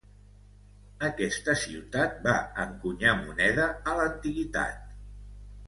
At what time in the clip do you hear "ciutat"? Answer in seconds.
1.65-2.17